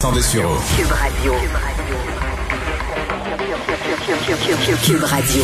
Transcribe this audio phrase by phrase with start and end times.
[0.00, 1.34] Cube Radio.
[4.82, 5.42] Cube Radio.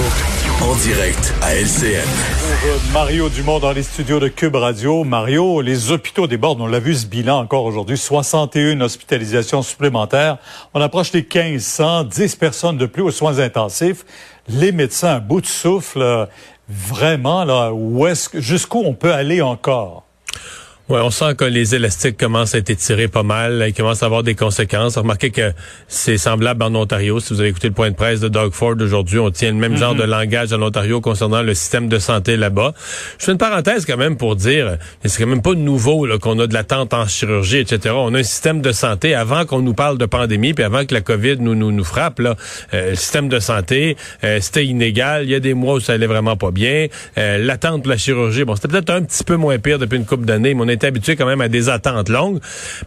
[0.63, 2.09] En direct à LCN.
[2.91, 5.05] Mario Dumont dans les studios de Cube Radio.
[5.05, 6.63] Mario, les hôpitaux débordent.
[6.63, 7.99] On l'a vu ce bilan encore aujourd'hui.
[7.99, 10.39] 61 hospitalisations supplémentaires.
[10.73, 14.07] On approche les 1500, 10 personnes de plus aux soins intensifs.
[14.49, 16.29] Les médecins à bout de souffle.
[16.71, 20.06] Vraiment, là, où est-ce, jusqu'où on peut aller encore?
[20.89, 23.65] Ouais, on sent que les élastiques commencent à être étirés pas mal.
[23.67, 24.97] Ils commencent à avoir des conséquences.
[24.97, 25.53] Remarquez que
[25.89, 27.19] c'est semblable en Ontario.
[27.19, 29.57] Si vous avez écouté le point de presse de Doug Ford aujourd'hui, on tient le
[29.57, 29.99] même genre mm-hmm.
[29.99, 32.73] de langage en Ontario concernant le système de santé là-bas.
[33.19, 36.47] Je fais une parenthèse quand même pour dire, c'est quand même pas nouveau qu'on a
[36.47, 37.93] de l'attente en chirurgie, etc.
[37.99, 40.95] On a un système de santé avant qu'on nous parle de pandémie, puis avant que
[40.95, 42.21] la COVID nous nous, nous frappe.
[42.21, 42.37] Là,
[42.75, 45.25] euh, le système de santé, euh, c'était inégal.
[45.25, 46.87] Il y a des mois où ça allait vraiment pas bien.
[47.19, 50.07] Euh, l'attente de la chirurgie, bon, c'était peut-être un petit peu moins pire depuis une
[50.07, 52.41] couple d'années, mais on habitué quand même à des attentes longues.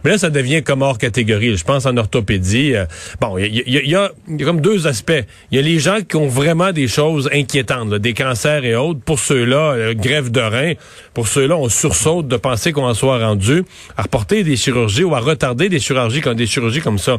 [0.04, 1.56] Mais là, ça devient comme hors catégorie.
[1.56, 2.74] Je pense en orthopédie.
[3.20, 4.12] Bon, il y, a,
[4.44, 5.24] comme deux aspects.
[5.50, 9.00] Il y a les gens qui ont vraiment des choses inquiétantes, des cancers et autres.
[9.00, 10.72] Pour ceux-là, euh, grève de rein.
[11.14, 13.64] Pour ceux-là, on sursaute de penser qu'on en soit rendu
[13.96, 17.18] à reporter des chirurgies ou à retarder des chirurgies comme des chirurgies comme ça.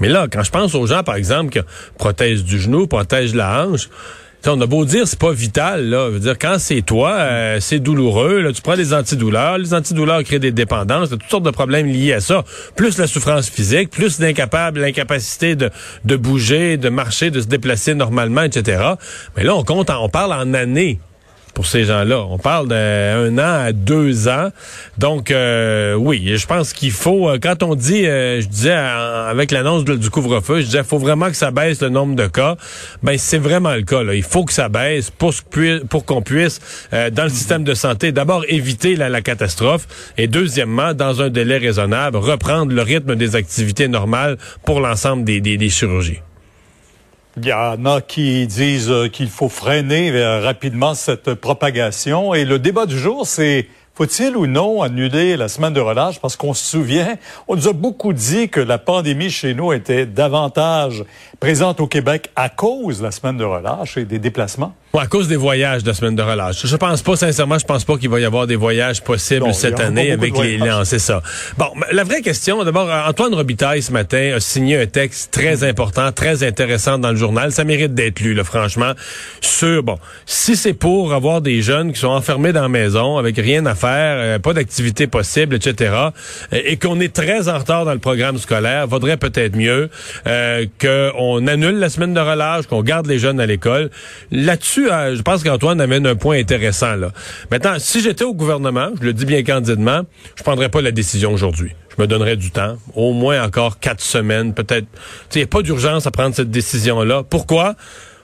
[0.00, 1.60] Mais là, quand je pense aux gens, par exemple, qui
[1.98, 3.88] protègent du genou, protègent la hanche,
[4.46, 6.08] on a beau dire c'est pas vital, là.
[6.40, 8.40] Quand c'est toi, euh, c'est douloureux.
[8.40, 9.58] Là, tu prends des antidouleurs.
[9.58, 11.10] Les antidouleurs créent des dépendances.
[11.10, 12.44] toutes sortes de problèmes liés à ça.
[12.76, 15.70] Plus la souffrance physique, plus l'incapable, l'incapacité de,
[16.04, 18.82] de bouger, de marcher, de se déplacer normalement, etc.
[19.36, 21.00] Mais là, on compte, on parle en années
[21.50, 22.24] pour ces gens-là.
[22.28, 24.50] On parle d'un an à deux ans.
[24.98, 29.50] Donc, euh, oui, je pense qu'il faut, euh, quand on dit, euh, je disais avec
[29.50, 32.56] l'annonce du couvre-feu, je disais, il faut vraiment que ça baisse le nombre de cas.
[33.02, 34.02] Ben, c'est vraiment le cas.
[34.12, 35.32] Il faut que ça baisse pour,
[35.88, 36.60] pour qu'on puisse,
[36.92, 42.16] dans le système de santé, d'abord éviter la, catastrophe et deuxièmement, dans un délai raisonnable,
[42.16, 46.20] reprendre le rythme des activités normales pour l'ensemble des, des chirurgies.
[47.36, 52.34] Il y en a qui disent qu'il faut freiner euh, rapidement cette propagation.
[52.34, 56.20] Et le débat du jour, c'est faut-il ou non annuler la semaine de relâche?
[56.20, 57.16] Parce qu'on se souvient,
[57.48, 61.04] on nous a beaucoup dit que la pandémie chez nous était davantage
[61.38, 64.74] présente au Québec à cause de la semaine de relâche et des déplacements.
[64.98, 66.66] À cause des voyages de semaine de relâche.
[66.66, 69.78] Je pense pas, sincèrement, je pense pas qu'il va y avoir des voyages possibles cette
[69.78, 70.58] année avec les...
[70.58, 71.22] Non, c'est ça.
[71.56, 76.10] Bon, la vraie question, d'abord, Antoine Robitaille, ce matin, a signé un texte très important,
[76.10, 77.52] très intéressant dans le journal.
[77.52, 78.92] Ça mérite d'être lu, là, franchement,
[79.40, 83.36] sur, bon, si c'est pour avoir des jeunes qui sont enfermés dans la maison avec
[83.36, 85.94] rien à faire, euh, pas d'activité possible, etc.,
[86.52, 89.88] et qu'on est très en retard dans le programme scolaire, vaudrait peut-être mieux
[90.26, 93.90] euh, qu'on annule la semaine de relâche, qu'on garde les jeunes à l'école.
[94.32, 96.94] Là-dessus, euh, je pense qu'Antoine amène un point intéressant.
[96.94, 97.12] Là.
[97.50, 100.02] Maintenant, si j'étais au gouvernement, je le dis bien candidement,
[100.36, 101.72] je prendrais pas la décision aujourd'hui.
[101.96, 104.86] Je me donnerais du temps, au moins encore quatre semaines, peut-être.
[105.34, 107.24] Il n'y a pas d'urgence à prendre cette décision-là.
[107.28, 107.74] Pourquoi?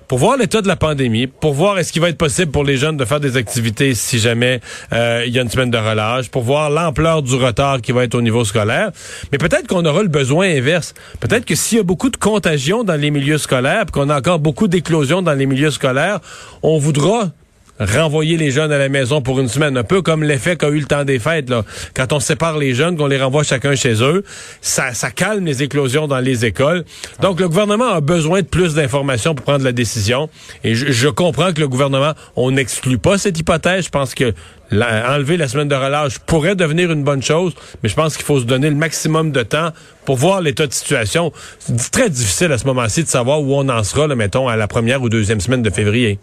[0.08, 2.76] Pour voir l'état de la pandémie, pour voir est-ce qu'il va être possible pour les
[2.76, 4.60] jeunes de faire des activités si jamais
[4.92, 8.04] euh, il y a une semaine de relâche, pour voir l'ampleur du retard qui va
[8.04, 8.90] être au niveau scolaire.
[9.32, 10.94] Mais peut-être qu'on aura le besoin inverse.
[11.20, 14.38] Peut-être que s'il y a beaucoup de contagion dans les milieux scolaires, qu'on a encore
[14.38, 16.20] beaucoup d'éclosions dans les milieux scolaires,
[16.62, 17.30] on voudra
[17.78, 20.80] renvoyer les jeunes à la maison pour une semaine, un peu comme l'effet qu'a eu
[20.80, 21.50] le temps des fêtes.
[21.50, 21.64] Là.
[21.94, 24.24] Quand on sépare les jeunes, qu'on les renvoie chacun chez eux,
[24.60, 26.84] ça, calme les éclosions dans les écoles.
[27.20, 30.28] Donc le gouvernement a besoin de plus d'informations pour prendre la décision.
[30.64, 33.86] Et je, comprends que le gouvernement, on n'exclut pas cette hypothèse.
[33.86, 34.34] Je pense que
[34.72, 38.40] enlever la semaine de relâche pourrait devenir une bonne chose, mais je pense qu'il faut
[38.40, 39.70] se donner le maximum de temps
[40.04, 41.32] pour voir l'état de situation.
[41.60, 44.56] C'est très difficile à ce moment-ci de savoir où on en sera, là, mettons, à
[44.56, 46.18] la première ou deuxième semaine de février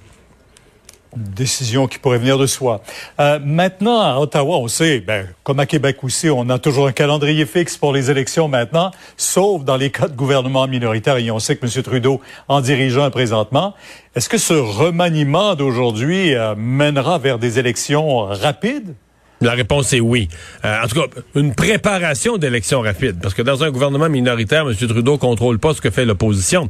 [1.18, 2.82] décision qui pourrait venir de soi.
[3.20, 6.92] Euh, maintenant, à Ottawa, on sait, ben, comme à Québec aussi, on a toujours un
[6.92, 11.40] calendrier fixe pour les élections maintenant, sauf dans les cas de gouvernement minoritaire, et on
[11.40, 11.84] sait que M.
[11.84, 13.74] Trudeau en dirige un présentement.
[14.16, 18.94] Est-ce que ce remaniement d'aujourd'hui euh, mènera vers des élections rapides?
[19.42, 20.30] La réponse est oui.
[20.64, 24.76] Euh, en tout cas, une préparation d'élections rapides, parce que dans un gouvernement minoritaire, M.
[24.76, 26.70] Trudeau contrôle pas ce que fait l'opposition.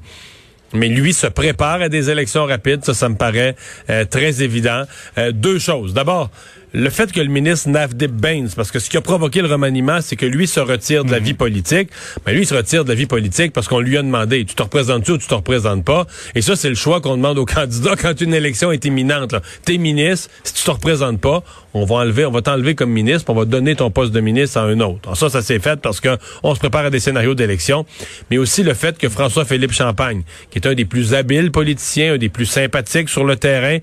[0.73, 3.55] Mais lui se prépare à des élections rapides, ça, ça me paraît
[3.89, 4.83] euh, très évident.
[5.17, 5.93] Euh, deux choses.
[5.93, 6.31] D'abord,
[6.73, 10.01] le fait que le ministre Navdip Baines, parce que ce qui a provoqué le remaniement,
[10.01, 11.25] c'est que lui se retire de la mhm.
[11.25, 11.89] vie politique.
[12.17, 14.43] Mais ben, lui, il se retire de la vie politique parce qu'on lui a demandé,
[14.43, 16.07] tu te représentes-tu ou tu te représentes pas?
[16.33, 19.35] Et ça, c'est le choix qu'on demande aux candidats quand une élection est imminente.
[19.65, 21.43] T'es ministre, si tu te représentes pas,
[21.75, 24.57] on va enlever, on va t'enlever comme ministre, on va donner ton poste de ministre
[24.57, 25.01] à un autre.
[25.05, 27.85] Alors ça, ça s'est fait parce que on se prépare à des scénarios d'élection,
[28.31, 32.17] mais aussi le fait que François-Philippe Champagne, qui est un des plus habiles politiciens, un
[32.17, 33.79] des plus sympathiques sur le terrain,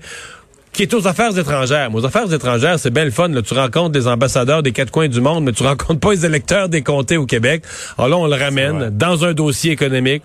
[0.73, 1.89] qui est aux affaires étrangères.
[1.91, 3.27] Mais aux affaires étrangères, c'est bien le fun.
[3.29, 3.41] Là.
[3.41, 6.69] Tu rencontres des ambassadeurs des quatre coins du monde, mais tu rencontres pas les électeurs
[6.69, 7.63] des comtés au Québec.
[7.97, 10.23] Alors là, on le ramène dans un dossier économique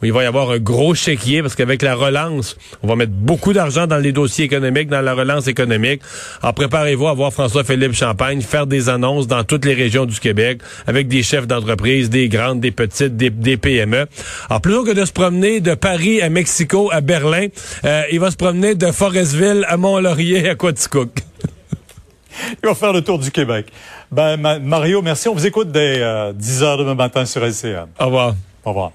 [0.00, 3.12] où il va y avoir un gros chéquier parce qu'avec la relance, on va mettre
[3.12, 6.02] beaucoup d'argent dans les dossiers économiques, dans la relance économique.
[6.42, 10.60] Alors préparez-vous à voir François-Philippe Champagne faire des annonces dans toutes les régions du Québec
[10.86, 14.06] avec des chefs d'entreprise, des grandes, des petites, des, PME.
[14.48, 17.48] Alors plutôt que de se promener de Paris à Mexico à Berlin,
[17.84, 21.10] euh, il va se promener de Forestville à Mont-Laurier à Quaticook.
[22.62, 23.66] il va faire le tour du Québec.
[24.10, 25.28] Ben, Mario, merci.
[25.28, 25.96] On vous écoute dès
[26.34, 27.86] 10 euh, heures demain matin sur LCN.
[27.98, 28.34] Au revoir.
[28.64, 28.92] Au revoir.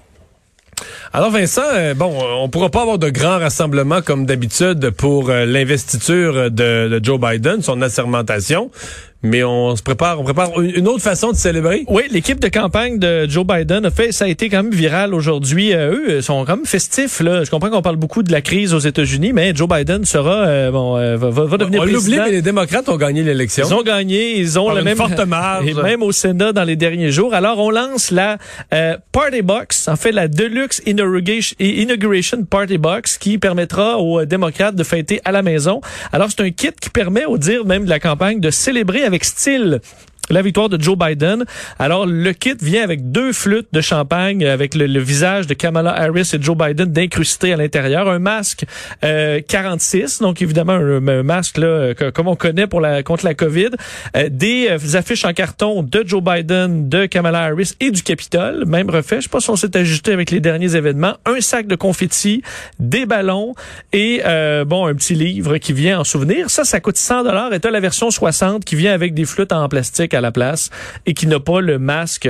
[1.16, 5.46] Alors Vincent, euh, bon, on pourra pas avoir de grands rassemblements comme d'habitude pour euh,
[5.46, 8.72] l'investiture de, Joe Biden, son assermentation,
[9.24, 11.84] mais on se prépare, on prépare une autre façon de célébrer.
[11.88, 15.14] Oui, l'équipe de campagne de Joe Biden a fait, ça a été quand même viral
[15.14, 15.72] aujourd'hui.
[15.72, 17.20] Euh, eux sont quand même festifs.
[17.20, 17.42] Là.
[17.42, 20.70] Je comprends qu'on parle beaucoup de la crise aux États-Unis, mais Joe Biden sera, euh,
[20.70, 22.24] bon, euh, va, va, devenir on président.
[22.24, 23.66] mais les démocrates ont gagné l'élection.
[23.66, 25.66] Ils ont gagné, ils ont la même forte marge.
[25.66, 27.32] Et même au Sénat dans les derniers jours.
[27.32, 28.36] Alors on lance la
[29.10, 35.22] Party Box, en fait la Deluxe Inauguration Party Box, qui permettra aux démocrates de fêter
[35.24, 35.80] à la maison.
[36.12, 39.13] Alors c'est un kit qui permet, au dire même de la campagne, de célébrer avec
[39.22, 39.80] style
[40.30, 41.44] la victoire de Joe Biden.
[41.78, 46.30] Alors, le kit vient avec deux flûtes de champagne avec le, visage de Kamala Harris
[46.32, 48.08] et Joe Biden d'incrusté à l'intérieur.
[48.08, 48.64] Un masque
[49.04, 53.70] euh, 46, donc évidemment un, masque là, comme on connaît pour la contre la COVID.
[54.16, 58.64] Euh, des euh, affiches en carton de Joe Biden, de Kamala Harris et du Capitole.
[58.66, 59.16] Même refait.
[59.16, 61.14] Je sais pas si on s'est ajusté avec les derniers événements.
[61.26, 62.42] Un sac de confettis,
[62.78, 63.54] des ballons
[63.92, 66.50] et euh, bon un petit livre qui vient en souvenir.
[66.50, 67.52] Ça, ça coûte 100 dollars.
[67.52, 70.70] Et as la version 60 qui vient avec des flûtes en plastique à la place
[71.06, 72.28] et qui n'a pas le masque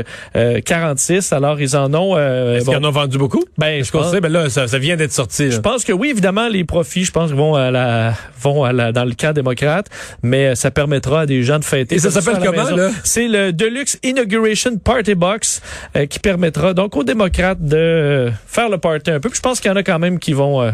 [0.64, 1.32] 46.
[1.32, 2.16] Euh, Alors, ils en ont...
[2.16, 3.44] Euh, Est-ce qu'ils en ont vendu beaucoup?
[3.58, 4.12] Ben, je pense.
[4.12, 5.50] Ben là, ça, vient d'être sorti.
[5.50, 8.92] Je pense que oui, évidemment, les profits, je pense, vont à la, vont à la,
[8.92, 9.86] dans le camp démocrate,
[10.22, 11.96] mais ça permettra à des gens de fêter.
[11.96, 12.90] Et ça s'appelle comment, là?
[13.04, 15.60] C'est le Deluxe Inauguration Party Box
[15.96, 19.28] euh, qui permettra donc aux démocrates de faire le party un peu.
[19.28, 20.72] Puis je pense qu'il y en a quand même qui vont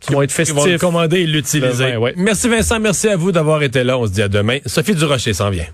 [0.00, 0.54] qui vont être festifs.
[0.54, 1.96] Qui vont le commander et l'utiliser.
[1.96, 2.14] Ouais.
[2.16, 3.98] Merci Vincent, merci à vous d'avoir été là.
[3.98, 4.58] On se dit à demain.
[4.66, 5.66] Sophie Durocher s'en vient.